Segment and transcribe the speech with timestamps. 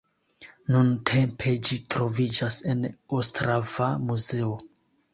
[0.75, 2.83] Nuntempe ĝi troviĝas en
[3.21, 4.55] Ostrava muzeo.